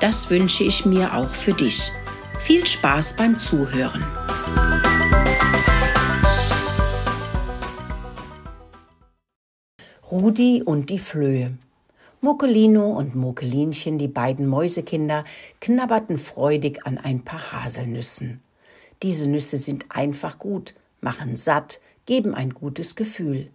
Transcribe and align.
Das 0.00 0.28
wünsche 0.28 0.64
ich 0.64 0.84
mir 0.84 1.14
auch 1.14 1.28
für 1.28 1.52
dich. 1.52 1.90
Viel 2.40 2.66
Spaß 2.66 3.16
beim 3.16 3.38
Zuhören. 3.38 4.04
Rudi 10.10 10.62
und 10.62 10.90
die 10.90 10.98
Flöhe. 10.98 11.56
Mokelino 12.20 12.90
und 12.90 13.14
Mokelinchen, 13.14 13.98
die 13.98 14.08
beiden 14.08 14.46
Mäusekinder, 14.46 15.24
knabberten 15.60 16.18
freudig 16.18 16.86
an 16.86 16.98
ein 16.98 17.22
paar 17.22 17.52
Haselnüssen. 17.52 18.42
Diese 19.02 19.28
Nüsse 19.28 19.58
sind 19.58 19.86
einfach 19.90 20.38
gut, 20.38 20.74
machen 21.00 21.36
satt, 21.36 21.80
geben 22.06 22.34
ein 22.34 22.50
gutes 22.50 22.96
Gefühl. 22.96 23.50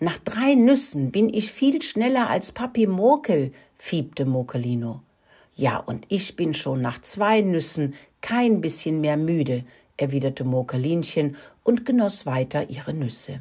Nach 0.00 0.18
drei 0.18 0.54
Nüssen 0.54 1.10
bin 1.10 1.32
ich 1.32 1.52
viel 1.52 1.82
schneller 1.82 2.30
als 2.30 2.52
Papi 2.52 2.86
Mokel, 2.86 3.52
fiebte 3.76 4.24
Mokelino. 4.24 5.00
Ja, 5.56 5.78
und 5.78 6.06
ich 6.08 6.34
bin 6.34 6.52
schon 6.52 6.82
nach 6.82 7.00
zwei 7.00 7.40
Nüssen 7.40 7.94
kein 8.20 8.60
bisschen 8.60 9.00
mehr 9.00 9.16
müde, 9.16 9.64
erwiderte 9.96 10.42
Mokelinchen 10.44 11.36
und 11.62 11.84
genoss 11.84 12.26
weiter 12.26 12.68
ihre 12.70 12.92
Nüsse. 12.92 13.40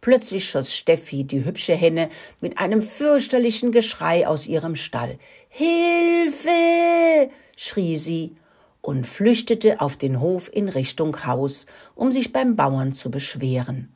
Plötzlich 0.00 0.48
schoss 0.48 0.74
Steffi, 0.74 1.24
die 1.24 1.44
hübsche 1.44 1.74
Henne, 1.74 2.08
mit 2.40 2.58
einem 2.58 2.82
fürchterlichen 2.82 3.72
Geschrei 3.72 4.26
aus 4.26 4.46
ihrem 4.46 4.76
Stall. 4.76 5.18
Hilfe! 5.48 7.30
schrie 7.56 7.96
sie 7.96 8.36
und 8.80 9.06
flüchtete 9.06 9.80
auf 9.80 9.96
den 9.96 10.20
Hof 10.20 10.48
in 10.52 10.68
Richtung 10.68 11.26
Haus, 11.26 11.66
um 11.94 12.12
sich 12.12 12.32
beim 12.32 12.56
Bauern 12.56 12.94
zu 12.94 13.10
beschweren. 13.10 13.92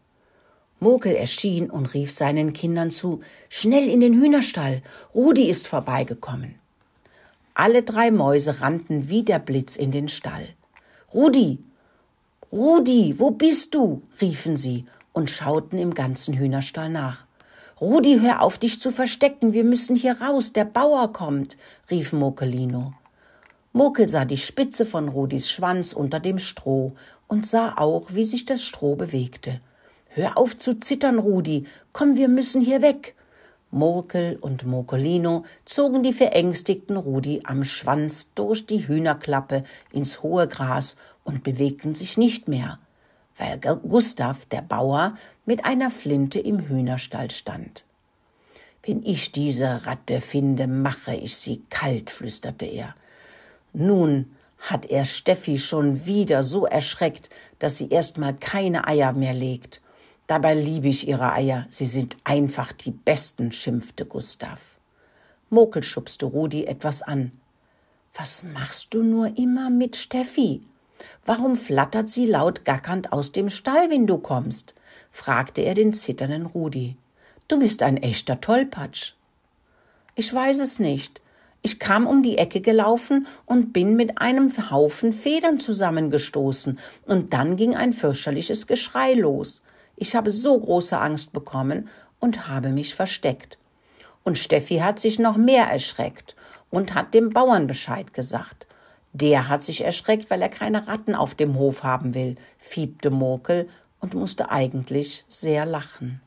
Mokel 0.80 1.14
erschien 1.14 1.70
und 1.70 1.94
rief 1.94 2.12
seinen 2.12 2.52
Kindern 2.52 2.90
zu 2.90 3.20
Schnell 3.48 3.88
in 3.88 4.00
den 4.00 4.20
Hühnerstall. 4.20 4.82
Rudi 5.14 5.48
ist 5.48 5.66
vorbeigekommen. 5.68 6.56
Alle 7.54 7.84
drei 7.84 8.10
Mäuse 8.10 8.60
rannten 8.60 9.08
wie 9.08 9.22
der 9.22 9.38
Blitz 9.38 9.76
in 9.76 9.92
den 9.92 10.08
Stall. 10.08 10.46
Rudi, 11.12 11.60
Rudi, 12.50 13.14
wo 13.18 13.30
bist 13.30 13.74
du? 13.74 14.02
riefen 14.20 14.56
sie 14.56 14.86
und 15.12 15.30
schauten 15.30 15.78
im 15.78 15.94
ganzen 15.94 16.34
Hühnerstall 16.34 16.90
nach. 16.90 17.24
Rudi, 17.80 18.18
hör 18.20 18.42
auf, 18.42 18.58
dich 18.58 18.80
zu 18.80 18.90
verstecken, 18.90 19.52
wir 19.52 19.62
müssen 19.62 19.94
hier 19.94 20.20
raus, 20.20 20.52
der 20.52 20.64
Bauer 20.64 21.12
kommt, 21.12 21.56
rief 21.90 22.12
Mokelino. 22.12 22.92
Mokel 23.72 24.08
sah 24.08 24.24
die 24.24 24.38
Spitze 24.38 24.86
von 24.86 25.08
Rudis 25.08 25.50
Schwanz 25.50 25.92
unter 25.92 26.20
dem 26.20 26.38
Stroh 26.38 26.92
und 27.26 27.46
sah 27.46 27.76
auch, 27.76 28.14
wie 28.14 28.24
sich 28.24 28.44
das 28.46 28.62
Stroh 28.62 28.94
bewegte. 28.94 29.60
Hör 30.08 30.38
auf 30.38 30.56
zu 30.56 30.78
zittern, 30.78 31.18
Rudi, 31.18 31.66
komm, 31.92 32.16
wir 32.16 32.28
müssen 32.28 32.60
hier 32.60 32.82
weg. 32.82 33.16
Murkel 33.74 34.38
und 34.40 34.64
Mokolino 34.64 35.44
zogen 35.64 36.02
die 36.02 36.12
verängstigten 36.12 36.96
Rudi 36.96 37.42
am 37.44 37.64
Schwanz 37.64 38.30
durch 38.34 38.66
die 38.66 38.86
Hühnerklappe 38.86 39.64
ins 39.92 40.22
hohe 40.22 40.48
Gras 40.48 40.96
und 41.24 41.42
bewegten 41.42 41.92
sich 41.92 42.16
nicht 42.16 42.48
mehr, 42.48 42.78
weil 43.36 43.58
Gustav, 43.58 44.46
der 44.46 44.62
Bauer, 44.62 45.14
mit 45.44 45.64
einer 45.64 45.90
Flinte 45.90 46.38
im 46.38 46.68
Hühnerstall 46.68 47.30
stand. 47.30 47.84
Wenn 48.82 49.02
ich 49.02 49.32
diese 49.32 49.86
Ratte 49.86 50.20
finde, 50.20 50.66
mache 50.66 51.14
ich 51.14 51.36
sie 51.36 51.62
kalt, 51.70 52.10
flüsterte 52.10 52.66
er. 52.66 52.94
Nun 53.72 54.36
hat 54.58 54.86
er 54.86 55.04
Steffi 55.04 55.58
schon 55.58 56.06
wieder 56.06 56.44
so 56.44 56.66
erschreckt, 56.66 57.30
dass 57.58 57.76
sie 57.76 57.88
erst 57.88 58.18
mal 58.18 58.34
keine 58.34 58.86
Eier 58.86 59.12
mehr 59.12 59.34
legt. 59.34 59.82
Dabei 60.26 60.54
liebe 60.54 60.88
ich 60.88 61.06
ihre 61.06 61.32
Eier, 61.32 61.66
sie 61.68 61.86
sind 61.86 62.16
einfach 62.24 62.72
die 62.72 62.92
besten, 62.92 63.52
schimpfte 63.52 64.06
Gustav. 64.06 64.60
Mokel 65.50 65.82
schubste 65.82 66.26
Rudi 66.26 66.64
etwas 66.64 67.02
an. 67.02 67.32
Was 68.14 68.42
machst 68.42 68.94
du 68.94 69.02
nur 69.02 69.36
immer 69.36 69.68
mit 69.68 69.96
Steffi? 69.96 70.62
Warum 71.26 71.56
flattert 71.56 72.08
sie 72.08 72.26
laut 72.26 72.64
gackernd 72.64 73.12
aus 73.12 73.32
dem 73.32 73.50
Stall, 73.50 73.90
wenn 73.90 74.06
du 74.06 74.18
kommst? 74.18 74.74
fragte 75.12 75.60
er 75.60 75.74
den 75.74 75.92
zitternden 75.92 76.46
Rudi. 76.46 76.96
Du 77.48 77.58
bist 77.58 77.82
ein 77.82 77.98
echter 77.98 78.40
Tollpatsch. 78.40 79.12
Ich 80.14 80.32
weiß 80.32 80.60
es 80.60 80.78
nicht. 80.78 81.20
Ich 81.60 81.78
kam 81.78 82.06
um 82.06 82.22
die 82.22 82.38
Ecke 82.38 82.60
gelaufen 82.60 83.26
und 83.46 83.72
bin 83.72 83.96
mit 83.96 84.18
einem 84.18 84.50
Haufen 84.70 85.12
Federn 85.12 85.58
zusammengestoßen, 85.58 86.78
und 87.06 87.32
dann 87.32 87.56
ging 87.56 87.74
ein 87.74 87.92
fürchterliches 87.92 88.66
Geschrei 88.66 89.14
los. 89.14 89.62
Ich 89.96 90.14
habe 90.14 90.30
so 90.30 90.58
große 90.58 90.98
Angst 90.98 91.32
bekommen 91.32 91.88
und 92.20 92.48
habe 92.48 92.70
mich 92.70 92.94
versteckt. 92.94 93.58
Und 94.24 94.38
Steffi 94.38 94.78
hat 94.78 94.98
sich 94.98 95.18
noch 95.18 95.36
mehr 95.36 95.66
erschreckt 95.66 96.34
und 96.70 96.94
hat 96.94 97.14
dem 97.14 97.30
Bauern 97.30 97.66
Bescheid 97.66 98.14
gesagt. 98.14 98.66
Der 99.12 99.48
hat 99.48 99.62
sich 99.62 99.84
erschreckt, 99.84 100.30
weil 100.30 100.42
er 100.42 100.48
keine 100.48 100.88
Ratten 100.88 101.14
auf 101.14 101.34
dem 101.34 101.56
Hof 101.56 101.84
haben 101.84 102.14
will, 102.14 102.36
fiebte 102.58 103.10
Murkel 103.10 103.68
und 104.00 104.14
musste 104.14 104.50
eigentlich 104.50 105.24
sehr 105.28 105.66
lachen. 105.66 106.20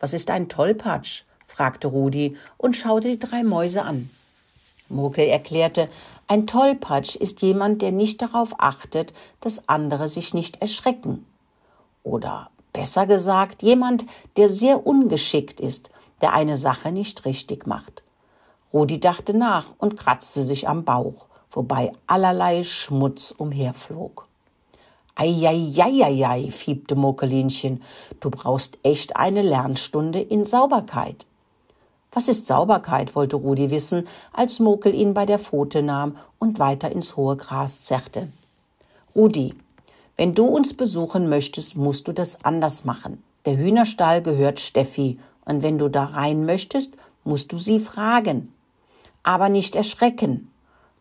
Was 0.00 0.12
ist 0.12 0.30
ein 0.30 0.48
Tollpatsch? 0.48 1.22
fragte 1.46 1.88
Rudi 1.88 2.36
und 2.56 2.76
schaute 2.76 3.08
die 3.08 3.18
drei 3.18 3.44
Mäuse 3.44 3.82
an. 3.82 4.10
Murkel 4.88 5.26
erklärte, 5.28 5.88
ein 6.26 6.46
Tollpatsch 6.46 7.16
ist 7.16 7.42
jemand, 7.42 7.82
der 7.82 7.92
nicht 7.92 8.22
darauf 8.22 8.54
achtet, 8.58 9.12
dass 9.40 9.68
andere 9.68 10.08
sich 10.08 10.34
nicht 10.34 10.60
erschrecken. 10.60 11.26
Oder 12.02 12.50
Besser 12.80 13.06
gesagt, 13.06 13.62
jemand, 13.62 14.06
der 14.38 14.48
sehr 14.48 14.86
ungeschickt 14.86 15.60
ist, 15.60 15.90
der 16.22 16.32
eine 16.32 16.56
Sache 16.56 16.92
nicht 16.92 17.26
richtig 17.26 17.66
macht. 17.66 18.02
Rudi 18.72 18.98
dachte 18.98 19.34
nach 19.34 19.66
und 19.76 19.98
kratzte 19.98 20.44
sich 20.44 20.66
am 20.66 20.84
Bauch, 20.84 21.26
wobei 21.50 21.92
allerlei 22.06 22.64
Schmutz 22.64 23.34
umherflog. 23.36 24.26
Eieieiei, 25.14 26.50
fiebte 26.50 26.94
Mokelinchen, 26.94 27.82
du 28.20 28.30
brauchst 28.30 28.78
echt 28.82 29.16
eine 29.16 29.42
Lernstunde 29.42 30.22
in 30.22 30.46
Sauberkeit. 30.46 31.26
Was 32.12 32.28
ist 32.28 32.46
Sauberkeit, 32.46 33.14
wollte 33.14 33.36
Rudi 33.36 33.70
wissen, 33.70 34.08
als 34.32 34.58
Mokel 34.58 34.94
ihn 34.94 35.12
bei 35.12 35.26
der 35.26 35.38
Pfote 35.38 35.82
nahm 35.82 36.16
und 36.38 36.58
weiter 36.58 36.90
ins 36.90 37.14
hohe 37.14 37.36
Gras 37.36 37.82
zerrte. 37.82 38.28
Rudi, 39.14 39.54
wenn 40.20 40.34
du 40.34 40.44
uns 40.44 40.74
besuchen 40.74 41.30
möchtest, 41.30 41.78
musst 41.78 42.06
du 42.06 42.12
das 42.12 42.44
anders 42.44 42.84
machen. 42.84 43.22
Der 43.46 43.56
Hühnerstall 43.56 44.20
gehört 44.20 44.60
Steffi, 44.60 45.18
und 45.46 45.62
wenn 45.62 45.78
du 45.78 45.88
da 45.88 46.04
rein 46.04 46.44
möchtest, 46.44 46.94
musst 47.24 47.50
du 47.52 47.56
sie 47.56 47.80
fragen. 47.80 48.52
Aber 49.22 49.48
nicht 49.48 49.74
erschrecken. 49.74 50.50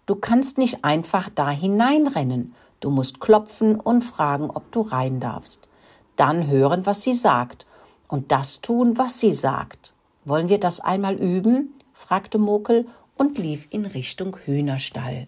Du 0.06 0.16
kannst 0.16 0.58
nicht 0.58 0.86
einfach 0.86 1.30
da 1.36 1.50
hineinrennen. 1.50 2.56
Du 2.80 2.92
musst 2.92 3.20
klopfen 3.20 3.78
und 3.78 4.06
fragen, 4.06 4.50
ob 4.52 4.72
du 4.72 4.80
rein 4.80 5.20
darfst. 5.20 5.68
Dann 6.16 6.48
hören, 6.48 6.86
was 6.86 7.02
sie 7.02 7.14
sagt, 7.14 7.66
und 8.08 8.32
das 8.32 8.62
tun, 8.62 8.98
was 8.98 9.20
sie 9.20 9.34
sagt. 9.34 9.96
Wollen 10.24 10.48
wir 10.48 10.62
das 10.62 10.80
einmal 10.80 11.16
üben? 11.16 11.74
fragte 11.94 12.38
Mokel 12.38 12.88
und 13.18 13.38
lief 13.38 13.68
in 13.70 13.86
Richtung 13.86 14.38
Hühnerstall. 14.46 15.28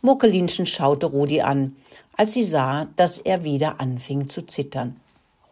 Muckelinchen 0.00 0.66
schaute 0.66 1.06
Rudi 1.06 1.42
an, 1.42 1.76
als 2.16 2.32
sie 2.32 2.42
sah, 2.42 2.86
dass 2.96 3.18
er 3.18 3.44
wieder 3.44 3.80
anfing 3.80 4.28
zu 4.28 4.42
zittern. 4.42 4.96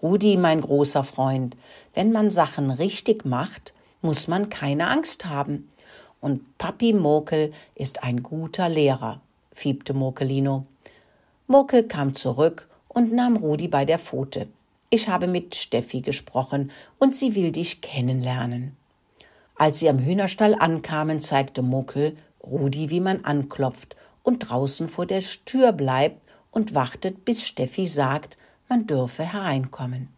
Rudi, 0.02 0.36
mein 0.36 0.60
großer 0.60 1.04
Freund, 1.04 1.56
wenn 1.94 2.12
man 2.12 2.30
Sachen 2.30 2.70
richtig 2.70 3.24
macht, 3.24 3.74
muss 4.02 4.28
man 4.28 4.48
keine 4.48 4.88
Angst 4.88 5.26
haben. 5.26 5.70
Und 6.20 6.58
Papi 6.58 6.92
Mokel 6.92 7.52
ist 7.74 8.02
ein 8.02 8.22
guter 8.22 8.68
Lehrer, 8.68 9.20
fiebte 9.52 9.94
Mokelino. 9.94 10.64
Mokel 11.46 11.84
kam 11.84 12.14
zurück 12.14 12.68
und 12.88 13.12
nahm 13.12 13.36
Rudi 13.36 13.68
bei 13.68 13.84
der 13.84 13.98
Pfote. 13.98 14.48
Ich 14.90 15.08
habe 15.08 15.26
mit 15.26 15.54
Steffi 15.54 16.00
gesprochen 16.00 16.70
und 16.98 17.14
sie 17.14 17.34
will 17.34 17.52
dich 17.52 17.80
kennenlernen. 17.80 18.76
Als 19.54 19.78
sie 19.78 19.88
am 19.88 19.98
Hühnerstall 19.98 20.54
ankamen, 20.58 21.20
zeigte 21.20 21.62
Mokel 21.62 22.16
Rudi, 22.42 22.90
wie 22.90 23.00
man 23.00 23.24
anklopft 23.24 23.96
und 24.22 24.38
draußen 24.48 24.88
vor 24.88 25.06
der 25.06 25.22
Tür 25.44 25.72
bleibt 25.72 26.26
und 26.50 26.74
wartet, 26.74 27.24
bis 27.24 27.46
Steffi 27.46 27.86
sagt, 27.86 28.36
man 28.68 28.86
dürfe 28.86 29.24
hereinkommen. 29.24 30.08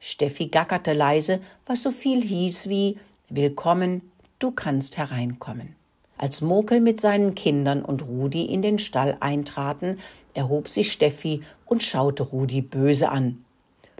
Steffi 0.00 0.48
gackerte 0.48 0.92
leise, 0.92 1.40
was 1.66 1.82
so 1.82 1.90
viel 1.90 2.22
hieß 2.22 2.68
wie 2.68 2.98
Willkommen, 3.28 4.02
du 4.38 4.50
kannst 4.52 4.96
hereinkommen. 4.96 5.74
Als 6.18 6.40
Mokel 6.40 6.80
mit 6.80 7.00
seinen 7.00 7.34
Kindern 7.34 7.84
und 7.84 8.02
Rudi 8.02 8.44
in 8.46 8.62
den 8.62 8.78
Stall 8.78 9.16
eintraten, 9.20 9.98
erhob 10.32 10.68
sich 10.68 10.92
Steffi 10.92 11.42
und 11.64 11.82
schaute 11.82 12.22
Rudi 12.22 12.62
böse 12.62 13.10
an. 13.10 13.44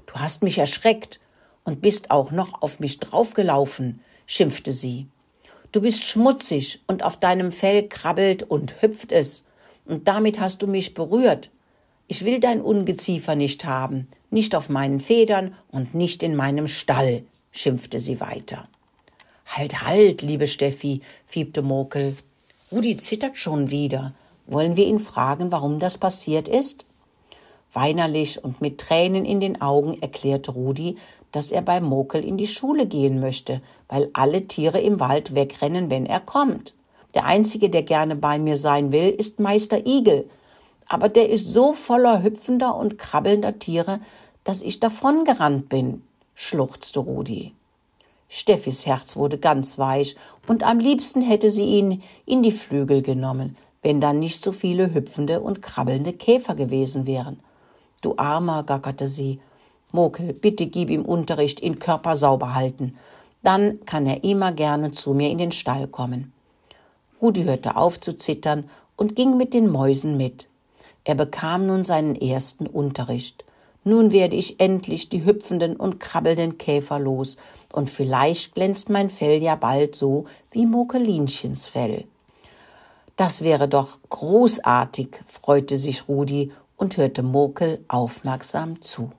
Du 0.06 0.14
hast 0.14 0.43
mich 0.43 0.58
erschreckt 0.58 1.20
und 1.64 1.82
bist 1.82 2.11
auch 2.11 2.31
noch 2.31 2.62
auf 2.62 2.81
mich 2.81 3.00
draufgelaufen, 3.00 4.00
schimpfte 4.26 4.73
sie. 4.73 5.06
Du 5.73 5.81
bist 5.81 6.05
schmutzig 6.05 6.81
und 6.87 7.03
auf 7.03 7.19
deinem 7.19 7.53
Fell 7.53 7.88
krabbelt 7.88 8.44
und 8.44 8.81
hüpft 8.81 9.12
es, 9.12 9.44
und 9.86 10.08
damit 10.08 10.40
hast 10.40 10.62
du 10.62 10.66
mich 10.66 10.94
berührt. 10.94 11.50
Ich 12.08 12.24
will 12.24 12.38
dein 12.38 12.60
Ungeziefer 12.60 13.34
nicht 13.34 13.64
haben, 13.64 14.08
nicht 14.30 14.54
auf 14.54 14.68
meinen 14.68 15.00
Federn 15.00 15.54
und 15.70 15.94
nicht 15.94 16.22
in 16.22 16.36
meinem 16.36 16.68
Stall, 16.68 17.24
schimpfte 17.50 17.98
sie 17.98 18.20
weiter. 18.20 18.68
Halt, 19.46 19.82
halt, 19.82 20.22
liebe 20.22 20.46
Steffi, 20.46 21.00
fiebte 21.26 21.62
Mokel. 21.62 22.16
Rudi 22.70 22.96
zittert 22.96 23.36
schon 23.36 23.70
wieder. 23.70 24.12
Wollen 24.46 24.76
wir 24.76 24.86
ihn 24.86 25.00
fragen, 25.00 25.50
warum 25.50 25.78
das 25.78 25.98
passiert 25.98 26.48
ist? 26.48 26.86
Weinerlich 27.72 28.42
und 28.42 28.60
mit 28.60 28.78
Tränen 28.78 29.24
in 29.24 29.40
den 29.40 29.60
Augen 29.60 30.00
erklärte 30.00 30.52
Rudi, 30.52 30.96
dass 31.32 31.50
er 31.50 31.62
bei 31.62 31.80
Mokel 31.80 32.24
in 32.24 32.36
die 32.36 32.46
Schule 32.46 32.86
gehen 32.86 33.20
möchte, 33.20 33.60
weil 33.88 34.08
alle 34.12 34.46
Tiere 34.46 34.80
im 34.80 35.00
Wald 35.00 35.34
wegrennen, 35.34 35.90
wenn 35.90 36.06
er 36.06 36.20
kommt. 36.20 36.74
Der 37.14 37.25
einzige, 37.25 37.70
der 37.70 37.82
gerne 37.82 38.17
bei 38.17 38.38
mir 38.38 38.56
sein 38.56 38.93
will, 38.93 39.08
ist 39.08 39.41
Meister 39.41 39.87
Igel, 39.87 40.29
aber 40.88 41.08
der 41.08 41.31
ist 41.31 41.53
so 41.53 41.73
voller 41.73 42.23
hüpfender 42.23 42.76
und 42.76 42.99
krabbelnder 42.99 43.58
Tiere, 43.58 44.00
dass 44.44 44.62
ich 44.62 44.81
davongerannt 44.81 45.69
bin, 45.69 46.03
schluchzte 46.35 47.00
Rudi. 47.00 47.53
Steffis 48.29 48.87
Herz 48.87 49.17
wurde 49.17 49.38
ganz 49.38 49.79
weich, 49.79 50.17
und 50.47 50.62
am 50.64 50.79
liebsten 50.79 51.23
hätte 51.23 51.50
sie 51.50 51.64
ihn 51.64 52.03
in 52.25 52.43
die 52.43 52.53
Flügel 52.53 53.03
genommen, 53.03 53.56
wenn 53.82 54.00
dann 54.00 54.19
nicht 54.19 54.43
so 54.43 54.53
viele 54.53 54.93
hüpfende 54.94 55.41
und 55.41 55.62
krabbelnde 55.62 56.12
Käfer 56.12 56.55
gewesen 56.55 57.06
wären. 57.06 57.41
Du 58.03 58.14
Armer, 58.17 58.62
gackerte 58.62 59.08
sie. 59.08 59.41
Mokel, 59.93 60.32
bitte 60.32 60.67
gib 60.67 60.91
ihm 60.91 61.05
Unterricht 61.05 61.61
in 61.61 61.79
Körper 61.79 62.17
sauber 62.17 62.55
halten. 62.55 62.97
Dann 63.43 63.85
kann 63.85 64.06
er 64.06 64.25
immer 64.25 64.53
gerne 64.53 64.91
zu 64.91 65.14
mir 65.14 65.31
in 65.31 65.38
den 65.38 65.53
Stall 65.53 65.87
kommen. 65.87 66.32
Rudi 67.20 67.44
hörte 67.44 67.76
auf 67.76 67.98
zu 68.00 68.16
zittern 68.16 68.68
und 68.96 69.16
ging 69.16 69.36
mit 69.36 69.54
den 69.54 69.70
Mäusen 69.70 70.16
mit. 70.16 70.48
Er 71.04 71.14
bekam 71.14 71.66
nun 71.66 71.84
seinen 71.84 72.16
ersten 72.16 72.66
Unterricht. 72.66 73.44
Nun 73.84 74.10
werde 74.10 74.34
ich 74.34 74.58
endlich 74.58 75.08
die 75.08 75.24
hüpfenden 75.24 75.76
und 75.76 76.00
krabbelnden 76.00 76.58
Käfer 76.58 76.98
los, 76.98 77.36
und 77.72 77.90
vielleicht 77.90 78.54
glänzt 78.54 78.88
mein 78.88 79.10
Fell 79.10 79.42
ja 79.42 79.54
bald 79.54 79.94
so 79.94 80.24
wie 80.50 80.66
Mokelinchens 80.66 81.66
Fell. 81.66 82.04
Das 83.16 83.42
wäre 83.42 83.69
doch 83.69 83.98
großartig, 84.08 85.20
freute 85.26 85.78
sich 85.78 86.08
Rudi 86.08 86.52
und 86.76 86.96
hörte 86.96 87.22
Mokel 87.22 87.84
aufmerksam 87.88 88.82
zu. 88.82 89.12